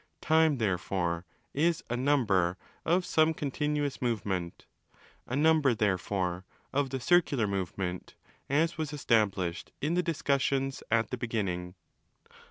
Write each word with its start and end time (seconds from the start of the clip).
Time, 0.19 0.57
therefore, 0.57 1.25
is 1.53 1.83
a 1.87 1.95
'number'? 1.95 2.57
of 2.85 3.05
some 3.05 3.35
continuous 3.35 4.01
movement—a' 4.01 5.35
number', 5.47 5.75
therefore, 5.75 6.43
of 6.73 6.89
the 6.89 6.99
circular 6.99 7.45
movement, 7.45 8.15
as 8.49 8.79
was 8.79 8.93
established 8.93 9.71
in 9.79 9.93
the 9.93 10.01
discussions 10.01 10.81
at 10.89 11.11
the 11.11 11.17
beginning. 11.17 11.75